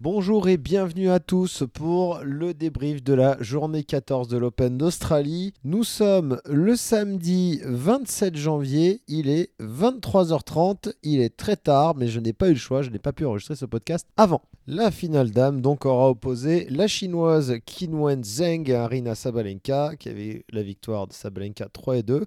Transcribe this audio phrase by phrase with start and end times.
[0.00, 5.54] Bonjour et bienvenue à tous pour le débrief de la journée 14 de l'Open d'Australie.
[5.64, 12.20] Nous sommes le samedi 27 janvier, il est 23h30, il est très tard mais je
[12.20, 14.42] n'ai pas eu le choix, je n'ai pas pu enregistrer ce podcast avant.
[14.70, 20.44] La finale dame donc aura opposé la chinoise Qinwen Zheng à Arina Sabalenka qui avait
[20.50, 22.26] la victoire de Sabalenka 3 et 2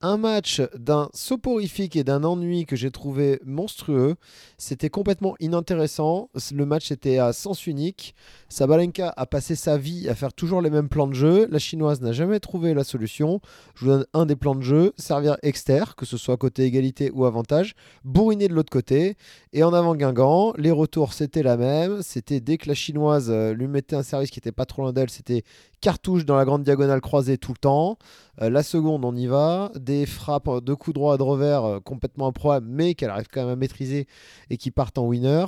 [0.00, 4.14] un match d'un soporifique et d'un ennui que j'ai trouvé monstrueux.
[4.56, 6.30] C'était complètement inintéressant.
[6.54, 8.14] Le match était à sens unique.
[8.48, 11.48] Sabalenka a passé sa vie à faire toujours les mêmes plans de jeu.
[11.50, 13.40] La chinoise n'a jamais trouvé la solution.
[13.74, 17.10] Je vous donne un des plans de jeu servir externe, que ce soit côté égalité
[17.12, 19.16] ou avantage, bourriner de l'autre côté.
[19.52, 21.77] Et en avant Guingamp, les retours c'était la même.
[22.02, 24.92] C'était dès que la chinoise euh, lui mettait un service qui était pas trop loin
[24.92, 25.44] d'elle, c'était
[25.80, 27.98] cartouche dans la grande diagonale croisée tout le temps.
[28.42, 29.70] Euh, la seconde, on y va.
[29.76, 33.50] Des frappes de coups droits de revers euh, complètement improbables, mais qu'elle arrive quand même
[33.50, 34.06] à maîtriser
[34.50, 35.46] et qui partent en winner.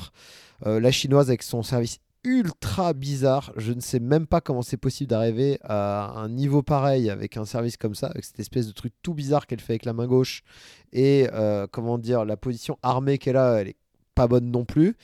[0.66, 3.52] Euh, la chinoise avec son service ultra bizarre.
[3.56, 7.46] Je ne sais même pas comment c'est possible d'arriver à un niveau pareil avec un
[7.46, 10.06] service comme ça, avec cette espèce de truc tout bizarre qu'elle fait avec la main
[10.06, 10.42] gauche.
[10.92, 11.28] Et
[11.70, 13.76] comment dire, la position armée qu'elle a, elle est
[14.14, 14.96] pas bonne non plus.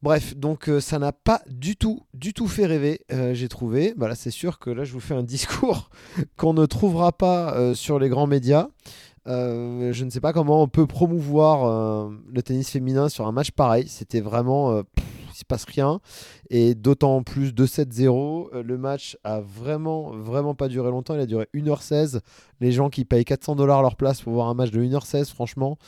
[0.00, 3.94] Bref, donc euh, ça n'a pas du tout, du tout fait rêver, euh, j'ai trouvé.
[3.96, 5.90] Bah c'est sûr que là, je vous fais un discours
[6.36, 8.68] qu'on ne trouvera pas euh, sur les grands médias.
[9.26, 13.88] je ne sais pas comment on peut promouvoir le tennis féminin sur un match pareil.
[13.88, 14.82] C'était vraiment
[15.38, 16.00] se passe rien.
[16.50, 21.14] Et d'autant plus de 7-0, euh, le match a vraiment, vraiment pas duré longtemps.
[21.14, 22.20] Il a duré 1h16.
[22.60, 25.78] Les gens qui payent 400 dollars leur place pour voir un match de 1h16, franchement,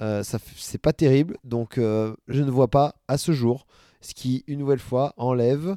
[0.00, 1.36] euh, ça c'est pas terrible.
[1.44, 3.66] Donc euh, je ne vois pas à ce jour
[4.00, 5.76] ce qui, une nouvelle fois, enlève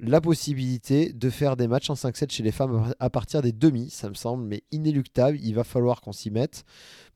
[0.00, 3.90] la possibilité de faire des matchs en 5-7 chez les femmes à partir des demi.
[3.90, 5.38] Ça me semble mais inéluctable.
[5.42, 6.64] Il va falloir qu'on s'y mette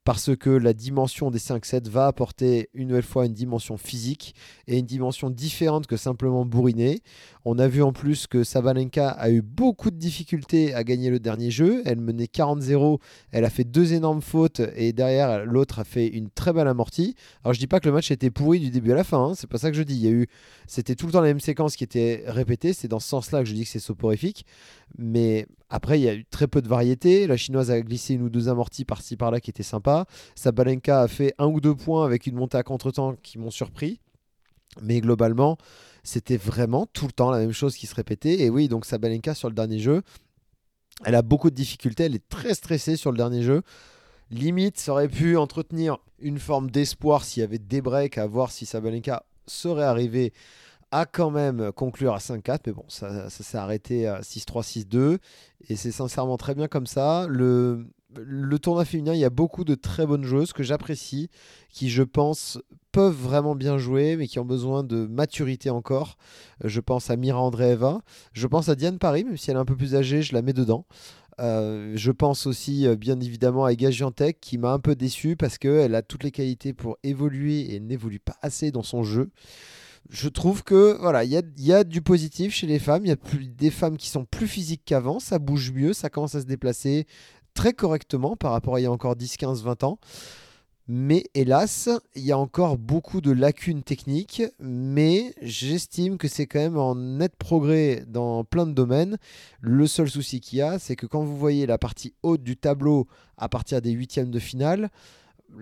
[0.04, 4.34] parce que la dimension des 5-7 va apporter une nouvelle fois une dimension physique
[4.66, 7.00] et une dimension différente que simplement bourriner.
[7.46, 11.20] On a vu en plus que Sabalenka a eu beaucoup de difficultés à gagner le
[11.20, 11.82] dernier jeu.
[11.84, 12.98] Elle menait 40-0,
[13.32, 17.14] elle a fait deux énormes fautes et derrière l'autre a fait une très belle amortie.
[17.44, 19.34] Alors je dis pas que le match était pourri du début à la fin, hein,
[19.34, 19.94] c'est pas ça que je dis.
[19.94, 20.26] Il y a eu,
[20.66, 22.72] c'était tout le temps la même séquence qui était répétée.
[22.72, 24.46] C'est dans ce sens-là que je dis que c'est soporifique.
[24.96, 27.26] Mais après, il y a eu très peu de variété.
[27.26, 30.06] La chinoise a glissé une ou deux amorties par-ci par-là qui étaient sympas.
[30.34, 34.00] Sabalenka a fait un ou deux points avec une montée à contre-temps qui m'ont surpris.
[34.82, 35.56] Mais globalement,
[36.04, 38.42] c'était vraiment tout le temps la même chose qui se répétait.
[38.42, 40.02] Et oui, donc Sabalenka sur le dernier jeu,
[41.04, 42.04] elle a beaucoup de difficultés.
[42.04, 43.62] Elle est très stressée sur le dernier jeu.
[44.30, 48.52] Limite, ça aurait pu entretenir une forme d'espoir s'il y avait des breaks à voir
[48.52, 50.32] si Sabalenka serait arrivé
[50.90, 55.18] a quand même conclure à 5-4, mais bon, ça, s'est arrêté à 6-3, 6-2,
[55.68, 57.26] et c'est sincèrement très bien comme ça.
[57.28, 57.84] Le,
[58.24, 61.30] le tournoi féminin, il y a beaucoup de très bonnes joueuses que j'apprécie,
[61.70, 62.58] qui je pense
[62.92, 66.16] peuvent vraiment bien jouer, mais qui ont besoin de maturité encore.
[66.62, 68.00] Je pense à Mira Andreeva,
[68.32, 70.42] je pense à Diane Paris, même si elle est un peu plus âgée, je la
[70.42, 70.86] mets dedans.
[71.40, 73.90] Euh, je pense aussi euh, bien évidemment à Ega
[74.40, 78.20] qui m'a un peu déçu parce qu'elle a toutes les qualités pour évoluer et n'évolue
[78.20, 79.30] pas assez dans son jeu
[80.10, 83.04] je trouve que voilà, il y a, du positif chez les femmes.
[83.04, 83.16] Il y a
[83.56, 85.18] des femmes qui sont plus physiques qu'avant.
[85.18, 87.06] Ça bouge mieux, ça commence à se déplacer
[87.54, 89.98] très correctement par rapport à il y a encore 10, 15, 20 ans.
[90.86, 96.58] Mais hélas, il y a encore beaucoup de lacunes techniques, mais j'estime que c'est quand
[96.58, 99.16] même en net progrès dans plein de domaines.
[99.62, 102.58] Le seul souci qu'il y a, c'est que quand vous voyez la partie haute du
[102.58, 103.06] tableau
[103.38, 104.90] à partir des huitièmes de finale,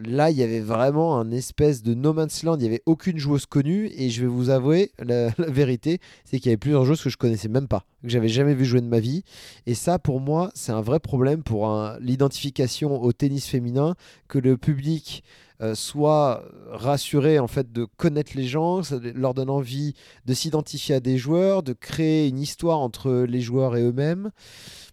[0.04, 2.56] là, il y avait vraiment un espèce de no man's land.
[2.56, 3.90] Il n'y avait aucune joueuse connue.
[3.96, 7.16] Et je vais vous avouer, la, vérité, c'est qu'il y avait plusieurs joueuses que je
[7.16, 9.24] connaissais même pas, que j'avais jamais vu jouer de ma vie.
[9.66, 11.70] Et ça, pour moi, c'est un vrai problème pour
[12.00, 13.94] l'identification au tennis féminin,
[14.28, 15.24] que le public
[15.62, 19.94] euh, soit rassuré en fait de connaître les gens, ça leur donne envie
[20.26, 24.32] de s'identifier à des joueurs, de créer une histoire entre les joueurs et eux-mêmes.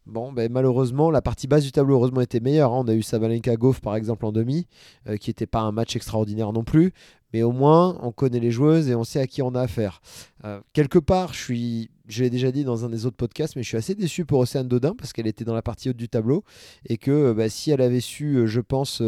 [0.09, 2.73] Bon, ben, malheureusement, la partie basse du tableau, heureusement, était meilleure.
[2.73, 2.83] Hein.
[2.83, 4.65] On a eu Sabalenka Goff, par exemple, en demi,
[5.07, 6.93] euh, qui n'était pas un match extraordinaire non plus.
[7.33, 10.01] Mais au moins, on connaît les joueuses et on sait à qui on a affaire.
[10.45, 13.63] Euh, quelque part, je suis, je l'ai déjà dit dans un des autres podcasts, mais
[13.63, 16.09] je suis assez déçu pour Océane Dodin parce qu'elle était dans la partie haute du
[16.09, 16.43] tableau
[16.87, 19.01] et que euh, bah, si elle avait su, je pense,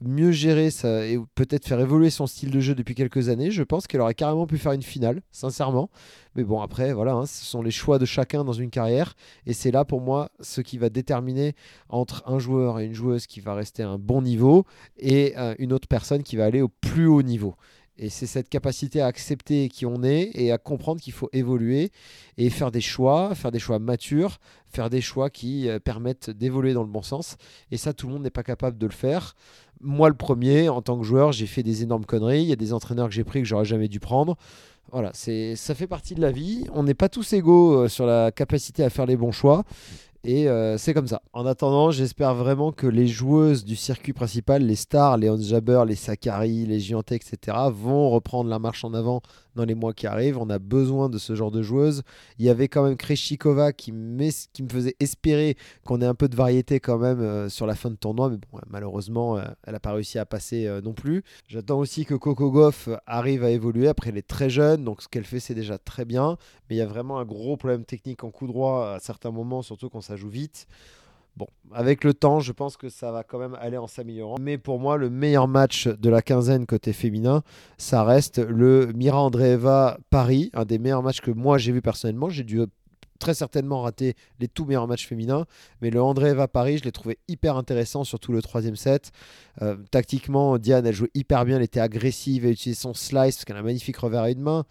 [0.00, 3.62] mieux gérer ça et peut-être faire évoluer son style de jeu depuis quelques années, je
[3.62, 5.90] pense qu'elle aurait carrément pu faire une finale, sincèrement.
[6.34, 9.14] Mais bon, après, voilà, hein, ce sont les choix de chacun dans une carrière.
[9.46, 11.54] Et c'est là, pour moi, ce qui va déterminer
[11.88, 14.64] entre un joueur et une joueuse qui va rester à un bon niveau
[14.98, 17.55] et euh, une autre personne qui va aller au plus haut niveau.
[17.98, 21.90] Et c'est cette capacité à accepter qui on est et à comprendre qu'il faut évoluer
[22.36, 24.38] et faire des choix, faire des choix matures,
[24.68, 27.36] faire des choix qui euh, permettent d'évoluer dans le bon sens.
[27.70, 29.34] Et ça, tout le monde n'est pas capable de le faire.
[29.80, 32.42] Moi, le premier, en tant que joueur, j'ai fait des énormes conneries.
[32.42, 34.36] Il y a des entraîneurs que j'ai pris que j'aurais jamais dû prendre.
[34.92, 36.64] Voilà, ça fait partie de la vie.
[36.72, 39.64] On n'est pas tous égaux sur la capacité à faire les bons choix.
[40.28, 41.22] Et euh, c'est comme ça.
[41.32, 45.84] En attendant, j'espère vraiment que les joueuses du circuit principal, les stars, les Hans Jabber,
[45.86, 49.22] les Sakari, les Gianté, etc., vont reprendre la marche en avant
[49.56, 50.38] dans les mois qui arrivent.
[50.38, 52.02] On a besoin de ce genre de joueuses.
[52.38, 53.92] Il y avait quand même Kreshikova qui,
[54.52, 57.74] qui me faisait espérer qu'on ait un peu de variété quand même euh, sur la
[57.74, 58.30] fin de tournoi.
[58.30, 61.24] Mais bon, malheureusement, euh, elle n'a pas réussi à passer euh, non plus.
[61.48, 63.88] J'attends aussi que Coco Goff arrive à évoluer.
[63.88, 66.36] Après, elle est très jeune, donc ce qu'elle fait, c'est déjà très bien.
[66.68, 69.62] Mais il y a vraiment un gros problème technique en coup droit à certains moments,
[69.62, 70.68] surtout quand ça joue vite.
[71.36, 74.36] Bon, avec le temps, je pense que ça va quand même aller en s'améliorant.
[74.40, 77.42] Mais pour moi, le meilleur match de la quinzaine côté féminin,
[77.76, 82.30] ça reste le Mira Andreeva Paris, un des meilleurs matchs que moi j'ai vu personnellement.
[82.30, 82.62] J'ai dû
[83.18, 85.44] très certainement rater les tout meilleurs matchs féminins,
[85.82, 89.10] mais le Andreeva Paris, je l'ai trouvé hyper intéressant, surtout le troisième set.
[89.60, 93.44] Euh, tactiquement, Diane, elle jouait hyper bien, elle était agressive, elle utilisait son slice parce
[93.44, 94.64] qu'elle a un magnifique revers à une main.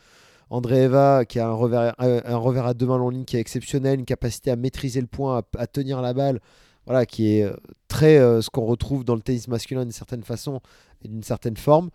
[0.49, 4.05] Andreeva qui a un revers, revers à deux mains long ligne qui est exceptionnel, une
[4.05, 6.39] capacité à maîtriser le point, à, tenir la balle,
[6.85, 7.55] voilà, qui est euh,
[7.87, 10.61] très euh, ce qu'on retrouve dans le tennis masculin d'une certaine façon
[11.03, 11.89] et d'une certaine forme.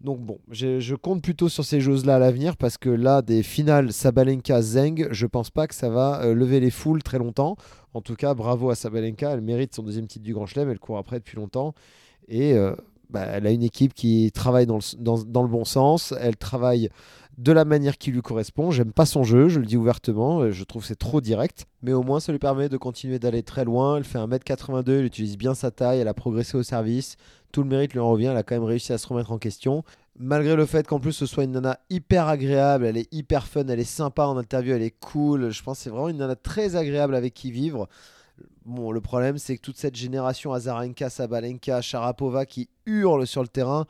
[0.00, 3.90] Donc bon, je, compte plutôt sur ces choses-là à l'avenir parce que là, des finales
[3.90, 7.56] Sabalenka-Zeng, je pense pas que ça va euh, lever les foules très longtemps.
[7.94, 10.78] En tout cas, bravo à Sabalenka, elle mérite son deuxième titre du Grand Chelem, elle
[10.78, 11.74] court après depuis longtemps.
[12.28, 12.54] Et
[13.10, 16.90] bah, elle a une équipe qui travaille dans le, bon sens, elle travaille
[17.38, 18.70] de la manière qui lui correspond.
[18.70, 22.02] J'aime pas son jeu, je le dis ouvertement, je trouve c'est trop direct, mais au
[22.02, 23.96] moins ça lui permet de continuer d'aller très loin.
[23.96, 27.16] Elle fait 1m82, elle utilise bien sa taille, elle a progressé au service,
[27.52, 29.38] tout le mérite lui en revient, elle a quand même réussi à se remettre en
[29.38, 29.84] question.
[30.18, 33.64] Malgré le fait qu'en plus ce soit une nana hyper agréable, elle est hyper fun,
[33.68, 36.34] elle est sympa en interview, elle est cool, je pense que c'est vraiment une nana
[36.34, 37.88] très agréable avec qui vivre.
[38.64, 43.48] Bon, le problème, c'est que toute cette génération Azarenka, Sabalenka, Sharapova qui hurle sur le
[43.48, 43.86] terrain,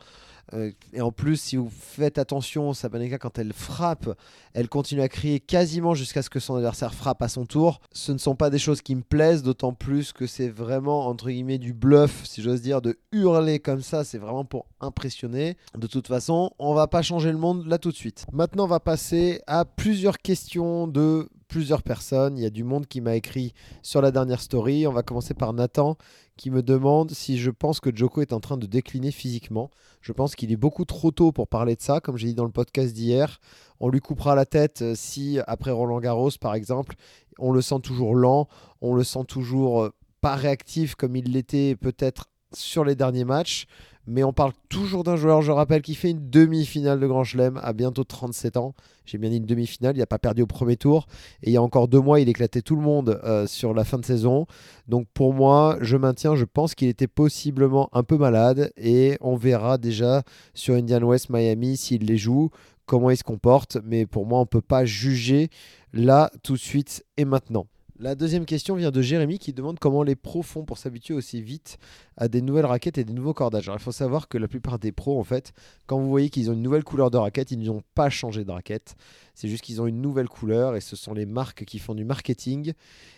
[0.53, 4.09] euh, et en plus, si vous faites attention, Sabalenka, quand elle frappe,
[4.53, 7.81] elle continue à crier quasiment jusqu'à ce que son adversaire frappe à son tour.
[7.91, 11.29] Ce ne sont pas des choses qui me plaisent, d'autant plus que c'est vraiment, entre
[11.29, 14.03] guillemets, du bluff, si j'ose dire, de hurler comme ça.
[14.03, 15.57] C'est vraiment pour impressionner.
[15.77, 18.25] De toute façon, on va pas changer le monde là tout de suite.
[18.31, 22.37] Maintenant, on va passer à plusieurs questions de plusieurs personnes.
[22.37, 24.87] Il y a du monde qui m'a écrit sur la dernière story.
[24.87, 25.97] On va commencer par Nathan
[26.37, 29.69] qui me demande si je pense que Joko est en train de décliner physiquement.
[29.99, 32.45] Je pense qu'il est beaucoup trop tôt pour parler de ça, comme j'ai dit dans
[32.45, 33.41] le podcast d'hier.
[33.81, 36.95] On lui coupera la tête euh, si, après Roland Garros, par exemple,
[37.39, 38.47] on le sent toujours lent,
[38.79, 43.65] on le sent toujours euh, pas réactif comme il l'était peut-être sur les derniers matchs.
[44.11, 47.59] Mais on parle toujours d'un joueur, je rappelle, qui fait une demi-finale de Grand Chelem
[47.61, 48.73] à bientôt 37 ans.
[49.05, 51.05] J'ai bien dit une demi-finale, il n'a pas perdu au premier tour.
[51.43, 53.83] Et il y a encore deux mois, il éclatait tout le monde euh, sur la
[53.83, 54.47] fin de saison.
[54.87, 58.71] Donc pour moi, je maintiens, je pense qu'il était possiblement un peu malade.
[58.77, 60.23] Et on verra déjà
[60.55, 62.49] sur Indian West Miami s'il les joue,
[62.87, 63.77] comment il se comporte.
[63.83, 65.49] Mais pour moi, on ne peut pas juger
[65.93, 67.67] là, tout de suite et maintenant.
[68.01, 71.41] La deuxième question vient de Jérémy qui demande comment les pros font pour s'habituer aussi
[71.41, 71.77] vite
[72.15, 73.67] à des nouvelles raquettes et des nouveaux cordages.
[73.67, 75.51] Alors il faut savoir que la plupart des pros, en fait,
[75.85, 78.51] quand vous voyez qu'ils ont une nouvelle couleur de raquette, ils n'ont pas changé de
[78.51, 78.95] raquette.
[79.35, 82.05] C'est juste qu'ils ont une nouvelle couleur et ce sont les marques qui font du
[82.05, 82.71] marketing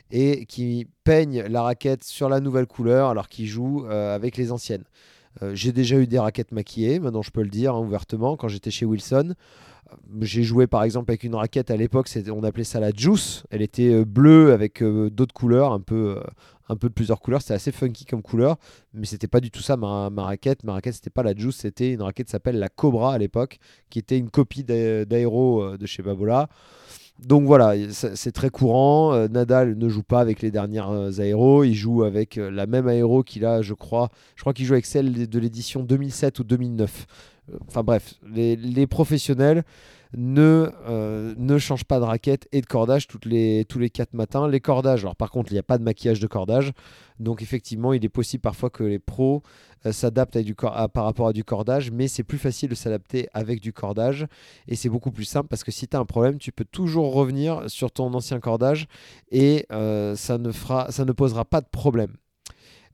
[0.10, 4.52] et qui peignent la raquette sur la nouvelle couleur alors qu'ils jouent euh, avec les
[4.52, 4.86] anciennes.
[5.44, 8.48] Euh, j'ai déjà eu des raquettes maquillées, maintenant je peux le dire hein, ouvertement, quand
[8.48, 9.36] j'étais chez Wilson
[10.22, 13.44] j'ai joué par exemple avec une raquette à l'époque, on appelait ça la Juice.
[13.50, 16.24] Elle était euh, bleue avec euh, d'autres couleurs, un peu, euh,
[16.70, 17.42] un peu de plusieurs couleurs.
[17.42, 18.58] C'était assez funky comme couleur,
[18.94, 20.64] mais c'était pas du tout ça ma, raquette.
[20.64, 23.60] Ma raquette, c'était pas la Juice, c'était une raquette qui s'appelle la Cobra à l'époque,
[23.90, 26.50] qui était une copie d'aéro de chez Babola.
[27.20, 29.28] Donc voilà, c'est très courant.
[29.28, 33.46] Nadal ne joue pas avec les dernières aéros, il joue avec la même aéro qu'il
[33.46, 34.10] a, je crois.
[34.36, 37.06] Je crois qu'il joue avec celle de l'édition 2007 ou 2009.
[37.68, 39.64] Enfin bref, les, professionnels
[40.16, 44.48] ne, euh, ne changent pas de raquette et de cordage les, tous les 4 matins.
[44.48, 46.72] Les cordages, alors par contre, il n'y a pas de maquillage de cordage.
[47.20, 49.44] Donc effectivement, il est possible parfois que les pros
[49.86, 50.38] euh, s'adaptent
[50.94, 54.28] par rapport à du cordage, mais c'est plus facile de s'adapter avec du cordage.
[54.68, 57.14] Et c'est beaucoup plus simple parce que si tu as un problème, tu peux toujours
[57.14, 58.88] revenir sur ton ancien cordage
[59.32, 62.16] et euh, ça, ne fera, ça ne posera pas de problème.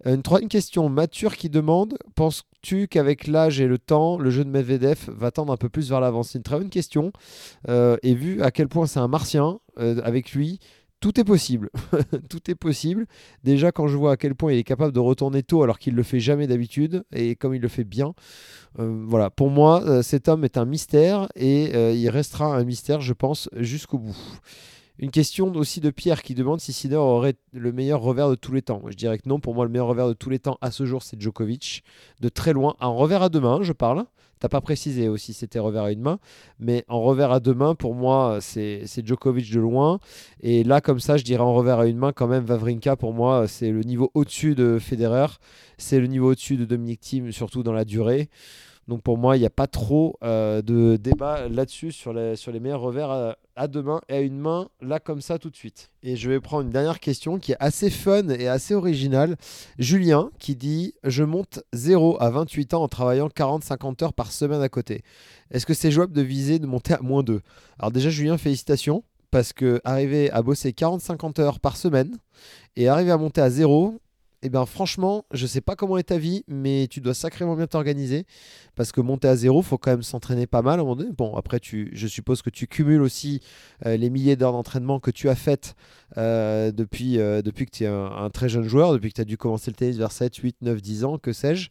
[0.06, 4.50] Une troisième question, Mature qui demande Penses-tu qu'avec l'âge et le temps, le jeu de
[4.50, 6.24] Medvedev va tendre un peu plus vers l'avant?
[6.24, 7.12] C'est une très bonne question.
[7.68, 10.60] Euh, et vu à quel point c'est un martien, euh, avec lui,
[11.00, 11.70] tout est possible.
[12.30, 13.08] tout est possible.
[13.44, 15.96] Déjà, quand je vois à quel point il est capable de retourner tôt alors qu'il
[15.96, 18.14] le fait jamais d'habitude et comme il le fait bien,
[18.80, 19.32] euh, voilà.
[19.32, 23.98] Pour moi, cet homme est un mystère et il restera un mystère, je pense, jusqu'au
[23.98, 24.18] bout.
[25.00, 28.52] Une question aussi de Pierre qui demande si Sinner aurait le meilleur revers de tous
[28.52, 28.82] les temps.
[28.88, 30.86] Je dirais que non, pour moi, le meilleur revers de tous les temps à ce
[30.86, 31.84] jour, c'est Djokovic.
[32.20, 32.76] De très loin.
[32.80, 34.06] Un revers à deux mains, je parle.
[34.40, 36.20] T'as pas précisé aussi c'était revers à une main,
[36.60, 40.00] mais en revers à deux mains, pour moi, c'est Djokovic de loin.
[40.42, 43.14] Et là, comme ça, je dirais en revers à une main, quand même, Vavrinka, pour
[43.14, 45.28] moi, c'est le niveau au-dessus de Federer.
[45.78, 48.30] C'est le niveau au-dessus de Dominic Thiem, surtout dans la durée.
[48.88, 52.80] Donc pour moi, il n'y a pas trop euh, de débat là-dessus sur les, meilleurs
[52.80, 55.92] revers à, deux mains et à une main, là comme ça tout de suite.
[56.04, 59.36] Et je vais prendre une dernière question qui est assez fun et assez originale.
[59.78, 64.62] Julien qui dit Je monte 0 à 28 ans en travaillant 40-50 heures par semaine
[64.62, 65.02] à côté.
[65.52, 67.42] Est-ce que c'est jouable de viser de monter à moins 2
[67.80, 72.18] Alors déjà, Julien, félicitations parce que arriver à bosser 40-50 heures par semaine
[72.78, 74.00] et arriver à monter à 0,
[74.44, 77.68] eh bien franchement, je sais pas comment est ta vie, mais tu dois sacrément bien
[77.68, 78.26] t'organiser
[78.76, 81.04] parce que monter à zéro, faut quand même s'entraîner pas mal moment.
[81.18, 83.42] Bon, après, tu, je suppose que tu cumules aussi
[83.86, 85.76] euh, les milliers d'heures d'entraînement que tu as faites
[86.18, 89.22] euh, depuis, euh, depuis que tu es un, un, très jeune joueur, depuis que tu
[89.22, 91.70] as dû commencer le tennis vers 7, 8, 9, 10 ans, que sais-je.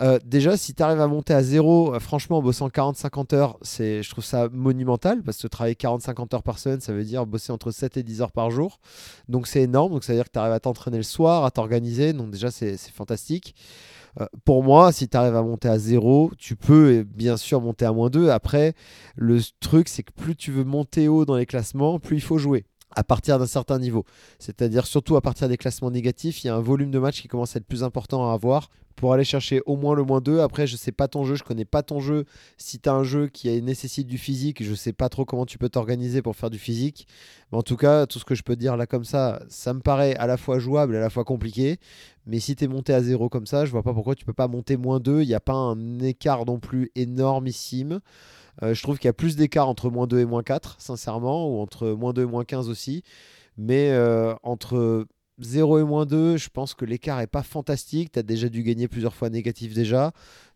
[0.00, 3.58] Euh, déjà, si tu arrives à monter à zéro, euh, franchement, en bossant 40-50 heures,
[3.62, 7.52] je trouve ça monumental parce que travailler 40-50 heures par semaine, ça veut dire bosser
[7.52, 8.80] entre 7 et 10 heures par jour.
[9.28, 9.92] Donc c'est énorme.
[9.92, 12.12] Donc ça veut dire que tu arrives à t'entraîner le soir, à t'organiser.
[12.12, 13.54] Donc déjà, c'est fantastique.
[14.20, 17.84] Euh, pour moi, si tu arrives à monter à zéro, tu peux bien sûr monter
[17.84, 18.30] à moins 2.
[18.30, 18.74] Après,
[19.16, 22.38] le truc, c'est que plus tu veux monter haut dans les classements, plus il faut
[22.38, 24.04] jouer à partir d'un certain niveau.
[24.38, 27.28] C'est-à-dire surtout à partir des classements négatifs, il y a un volume de match qui
[27.28, 30.40] commence à être plus important à avoir pour aller chercher au moins le moins 2.
[30.40, 32.24] Après, je sais pas ton jeu, je connais pas ton jeu.
[32.58, 35.58] Si tu as un jeu qui nécessite du physique, je sais pas trop comment tu
[35.58, 37.06] peux t'organiser pour faire du physique.
[37.50, 39.80] Mais en tout cas, tout ce que je peux dire là comme ça, ça me
[39.80, 41.78] paraît à la fois jouable et à la fois compliqué.
[42.26, 44.32] Mais si tu es monté à 0 comme ça, je vois pas pourquoi tu peux
[44.32, 45.22] pas monter moins 2.
[45.22, 48.00] Il n'y a pas un écart non plus énormissime.
[48.62, 51.48] Euh, je trouve qu'il y a plus d'écart entre moins 2 et moins 4, sincèrement,
[51.48, 53.02] ou entre moins 2 et moins 15 aussi.
[53.56, 55.06] Mais euh, entre
[55.38, 58.12] 0 et moins 2, je pense que l'écart est pas fantastique.
[58.12, 60.12] Tu as déjà dû gagner plusieurs fois négatif déjà.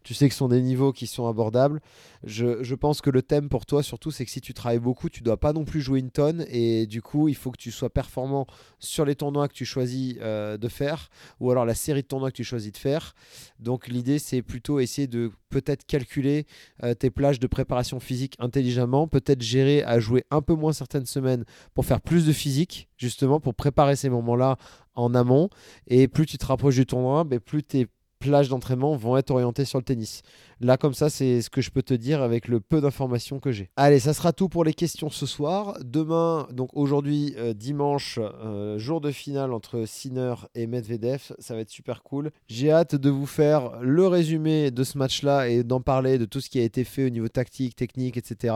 [0.09, 1.83] Tu sais que ce sont des niveaux qui sont abordables.
[2.25, 5.23] Je, pense que le thème pour toi, surtout, c'est que si tu travailles beaucoup, tu
[5.23, 6.47] dois pas non plus jouer une tonne.
[6.49, 8.47] Et du coup, il faut que tu sois performant
[8.79, 11.11] sur les tournois que tu choisis euh, de faire,
[11.41, 13.15] ou alors la série de tournois que tu choisis de faire.
[13.61, 16.47] Donc l'idée, c'est plutôt essayer de peut-être calculer
[16.85, 21.05] euh, tes plages de préparation physique intelligemment, peut-être gérer à jouer un peu moins certaines
[21.05, 24.57] semaines pour faire plus de physique, justement, pour préparer ces moments-là
[24.95, 25.50] en amont.
[25.87, 27.87] Et plus tu te rapproches du tournoi, mais plus tu es
[28.18, 30.22] plages d'entraînement vont être orientées sur le tennis.
[30.60, 33.52] Là, comme ça, c'est ce que je peux te dire avec le peu d'informations que
[33.52, 33.70] j'ai.
[33.76, 35.78] Allez, ça sera tout pour les questions ce soir.
[35.84, 41.32] Demain, donc aujourd'hui, euh, dimanche, euh, jour de finale entre Sinner et Medvedev.
[41.38, 42.32] Ça va être super cool.
[42.48, 46.40] J'ai hâte de vous faire le résumé de ce match-là et d'en parler de tout
[46.40, 48.54] ce qui a été fait au niveau tactique, technique, etc.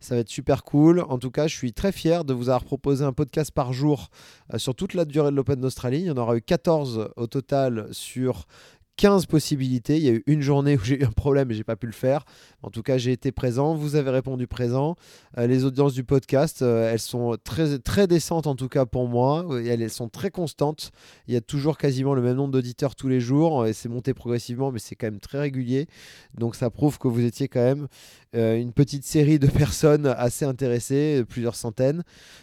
[0.00, 1.04] Ça va être super cool.
[1.08, 4.08] En tout cas, je suis très fier de vous avoir proposé un podcast par jour
[4.54, 6.00] euh, sur toute la durée de l'Open d'Australie.
[6.00, 8.46] Il y en aura eu 14 au total sur
[8.96, 9.96] 15 possibilités.
[9.96, 11.86] Il y a eu une journée où j'ai eu un problème et j'ai pas pu
[11.86, 12.24] le faire.
[12.62, 13.74] En tout cas, j'ai été présent.
[13.74, 14.96] Vous avez répondu présent.
[15.38, 19.08] Euh, les audiences du podcast, euh, elles sont très, très décentes en tout cas pour
[19.08, 19.44] moi.
[19.64, 20.92] Elles, sont très constantes.
[21.26, 24.14] Il y a toujours quasiment le même nombre d'auditeurs tous les jours et c'est monté
[24.14, 25.86] progressivement, mais c'est quand même très régulier.
[26.38, 27.88] Donc ça prouve que vous étiez quand même
[28.34, 32.02] euh, une petite série de personnes assez intéressées, plusieurs centaines.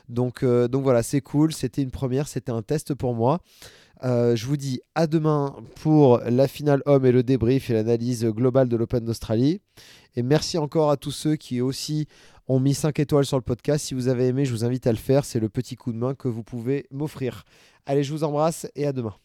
[0.10, 1.54] Donc, donc voilà, c'est cool.
[1.54, 3.40] C'était une première, c'était un test pour moi.
[4.04, 8.26] Euh, je vous dis à demain pour la finale homme et le débrief et l'analyse
[8.26, 9.62] globale de l'Open d'Australie.
[10.16, 12.08] Et merci encore à tous ceux qui aussi
[12.48, 13.86] ont mis 5 étoiles sur le podcast.
[13.86, 15.24] Si vous avez aimé, je vous invite à le faire.
[15.24, 17.44] C'est le petit coup de main que vous pouvez m'offrir.
[17.86, 19.16] Allez, je vous embrasse et à demain.